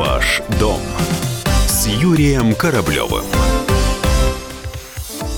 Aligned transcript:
Ваш 0.00 0.40
дом 0.58 0.80
с 1.66 1.86
Юрием 1.86 2.54
Кораблевым. 2.54 3.22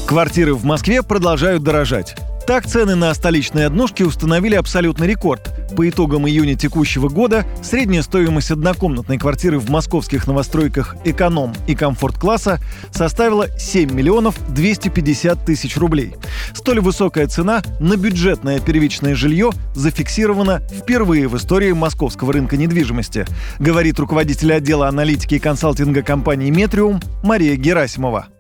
Квартиры 0.06 0.54
в 0.54 0.64
Москве 0.64 1.03
продолжают 1.03 1.64
дорожать. 1.64 2.14
Так 2.46 2.69
цены 2.69 2.95
на 2.95 3.12
столичные 3.12 3.67
однушки 3.67 4.04
установили 4.04 4.54
абсолютный 4.54 5.09
рекорд. 5.09 5.52
По 5.77 5.88
итогам 5.88 6.29
июня 6.29 6.54
текущего 6.54 7.09
года 7.09 7.46
средняя 7.62 8.03
стоимость 8.03 8.50
однокомнатной 8.50 9.19
квартиры 9.19 9.59
в 9.59 9.71
московских 9.71 10.27
новостройках 10.27 10.96
«Эконом» 11.04 11.54
и 11.66 11.75
«Комфорт-класса» 11.75 12.61
составила 12.91 13.48
7 13.59 13.93
миллионов 13.93 14.36
250 14.53 15.45
тысяч 15.45 15.77
рублей. 15.77 16.14
Столь 16.54 16.80
высокая 16.80 17.27
цена 17.27 17.62
на 17.80 17.96
бюджетное 17.96 18.61
первичное 18.61 19.14
жилье 19.14 19.50
зафиксирована 19.75 20.61
впервые 20.71 21.29
в 21.29 21.36
истории 21.36 21.73
московского 21.73 22.32
рынка 22.32 22.57
недвижимости, 22.57 23.27
говорит 23.59 23.98
руководитель 23.98 24.52
отдела 24.52 24.89
аналитики 24.89 25.36
и 25.36 25.39
консалтинга 25.39 26.03
компании 26.03 26.50
«Метриум» 26.50 27.00
Мария 27.23 27.57
Герасимова. 27.57 28.32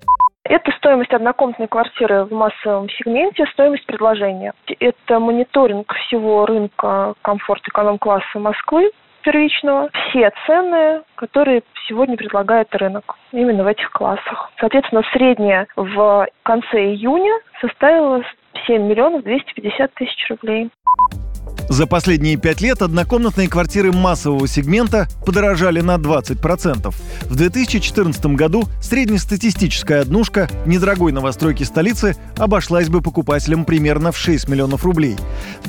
Это 0.52 0.70
стоимость 0.72 1.14
однокомнатной 1.14 1.66
квартиры 1.66 2.24
в 2.24 2.30
массовом 2.30 2.86
сегменте, 2.90 3.46
стоимость 3.54 3.86
предложения. 3.86 4.52
Это 4.80 5.18
мониторинг 5.18 5.90
всего 5.94 6.44
рынка 6.44 7.14
комфорт 7.22 7.66
эконом-класса 7.68 8.38
Москвы 8.38 8.90
первичного. 9.22 9.88
Все 10.10 10.30
цены, 10.44 11.04
которые 11.14 11.62
сегодня 11.88 12.18
предлагает 12.18 12.68
рынок 12.74 13.16
именно 13.32 13.64
в 13.64 13.66
этих 13.66 13.90
классах. 13.92 14.52
Соответственно, 14.60 15.02
средняя 15.14 15.68
в 15.74 16.28
конце 16.42 16.84
июня 16.92 17.32
составила 17.62 18.22
7 18.66 18.82
миллионов 18.82 19.22
250 19.22 19.94
тысяч 19.94 20.28
рублей. 20.28 20.68
За 21.68 21.86
последние 21.86 22.36
пять 22.36 22.60
лет 22.60 22.82
однокомнатные 22.82 23.48
квартиры 23.48 23.92
массового 23.92 24.46
сегмента 24.46 25.08
подорожали 25.24 25.80
на 25.80 25.96
20%. 25.96 26.94
В 27.22 27.34
2014 27.36 28.26
году 28.26 28.64
среднестатистическая 28.80 30.02
однушка 30.02 30.50
недорогой 30.66 31.12
новостройки 31.12 31.62
столицы 31.62 32.16
обошлась 32.36 32.88
бы 32.88 33.00
покупателям 33.00 33.64
примерно 33.64 34.12
в 34.12 34.18
6 34.18 34.48
миллионов 34.48 34.84
рублей. 34.84 35.16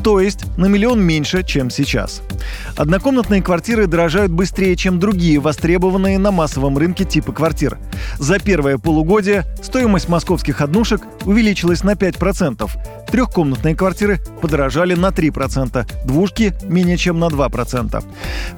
То 0.04 0.20
есть 0.20 0.46
на 0.58 0.66
миллион 0.66 1.02
меньше, 1.02 1.44
чем 1.44 1.70
сейчас. 1.70 2.22
Однокомнатные 2.76 3.42
квартиры 3.42 3.88
дорожают 3.88 4.32
быстрее, 4.32 4.76
чем 4.76 5.00
другие 5.00 5.40
востребованные 5.40 6.18
на 6.20 6.32
массовом 6.32 6.78
рынке 6.78 7.06
типы 7.06 7.32
квартир. 7.32 7.78
За 8.20 8.40
первое 8.40 8.78
полугодие 8.78 9.46
стоимость 9.62 10.10
московских 10.10 10.62
однушек 10.62 11.02
увеличилась 11.26 11.84
на 11.84 11.92
5%. 11.92 12.70
Трехкомнатные 13.12 13.76
квартиры 13.76 14.20
подорожали 14.42 14.96
на 14.96 15.08
3%, 15.08 16.06
двушки– 16.06 16.54
менее 16.64 16.98
чем 16.98 17.20
на 17.20 17.26
2%. 17.26 18.04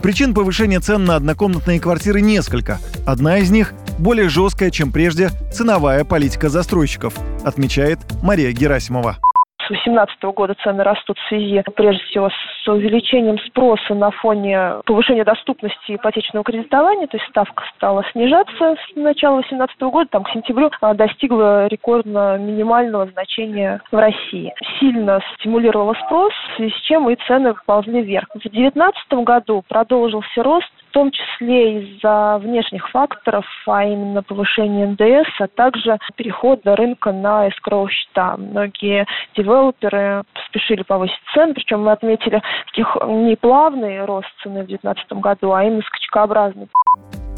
Причин 0.01 0.33
повышения 0.33 0.79
цен 0.79 1.05
на 1.05 1.15
однокомнатные 1.15 1.79
квартиры 1.79 2.21
несколько. 2.21 2.79
Одна 3.05 3.39
из 3.39 3.51
них– 3.51 3.73
более 3.99 4.29
жесткая, 4.29 4.71
чем 4.71 4.91
прежде, 4.91 5.31
ценовая 5.53 6.03
политика 6.03 6.49
застройщиков, 6.49 7.13
отмечает 7.43 7.99
Мария 8.21 8.51
Герасимова. 8.51 9.17
С 9.65 9.69
2018 9.69 10.23
года 10.35 10.53
цены 10.63 10.83
растут 10.83 11.17
в 11.17 11.27
связи, 11.27 11.63
прежде 11.75 12.03
всего, 12.05 12.29
с 12.29 12.67
увеличением 12.67 13.39
спроса 13.39 13.95
на 13.95 14.11
фоне 14.11 14.75
повышения 14.85 15.23
доступности 15.23 15.95
ипотечного 15.95 16.43
кредитования, 16.43 17.07
то 17.07 17.17
есть 17.17 17.27
ставка 17.29 17.63
стала 17.75 18.03
снижаться 18.11 18.75
с 18.75 18.95
начала 18.95 19.37
2018 19.41 19.81
года, 19.81 20.09
там 20.11 20.23
к 20.23 20.29
сентябрю 20.29 20.69
достигла 20.93 21.65
рекордно 21.65 22.37
минимального 22.37 23.07
значения 23.07 23.81
в 23.91 23.97
России. 23.97 24.53
Сильно 24.79 25.21
стимулировала 25.35 25.93
спрос, 26.05 26.33
в 26.33 26.55
связи 26.57 26.73
с 26.73 26.81
чем 26.81 27.09
и 27.09 27.15
цены 27.27 27.53
ползли 27.65 28.01
вверх. 28.01 28.27
В 28.29 28.39
2019 28.39 29.13
году 29.25 29.63
продолжился 29.67 30.43
рост 30.43 30.71
том 30.95 31.11
числе 31.11 31.81
из-за 31.81 32.37
внешних 32.41 32.89
факторов, 32.89 33.45
а 33.67 33.83
именно 33.83 34.23
повышения 34.23 34.87
НДС, 34.87 35.29
а 35.41 35.47
также 35.47 35.97
перехода 36.15 36.77
рынка 36.77 37.11
на 37.11 37.49
эскроу 37.49 37.89
счета. 37.89 38.37
Многие 38.37 39.05
девелоперы 39.35 40.23
спешили 40.47 40.83
повысить 40.83 41.19
цены, 41.33 41.53
причем 41.53 41.83
мы 41.83 41.91
отметили 41.91 42.41
таких 42.67 42.95
не 43.05 43.35
плавный 43.35 44.05
рост 44.05 44.29
цены 44.41 44.63
в 44.63 44.67
2019 44.67 45.11
году, 45.21 45.51
а 45.51 45.65
именно 45.65 45.81
скачкообразный. 45.81 46.69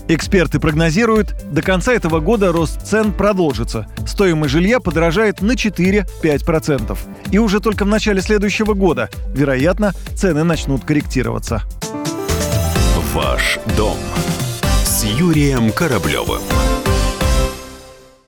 Эксперты 0.09 0.59
прогнозируют, 0.59 1.35
до 1.51 1.61
конца 1.61 1.93
этого 1.93 2.21
года 2.21 2.53
рост 2.53 2.81
цен 2.85 3.11
продолжится. 3.11 3.87
Стоимость 4.07 4.53
жилья 4.53 4.79
подорожает 4.79 5.41
на 5.41 5.51
4-5%. 5.51 6.97
И 7.31 7.37
уже 7.37 7.59
только 7.59 7.83
в 7.83 7.87
начале 7.87 8.21
следующего 8.21 8.73
года, 8.73 9.09
вероятно, 9.33 9.93
цены 10.15 10.45
начнут 10.45 10.85
корректироваться. 10.85 11.63
Ваш 13.13 13.59
дом 13.75 13.97
с 14.85 15.03
Юрием 15.03 15.71
Кораблевым. 15.71 16.41